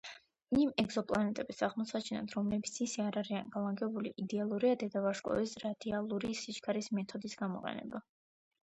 [0.59, 8.05] იმ ეგზოპლანეტების აღმოსაჩენად, რომლებიც ასე არ არიან განლაგებული, იდეალურია დედავარსკვლავის რადიალური სიჩქარის მეთოდის გამოყენება.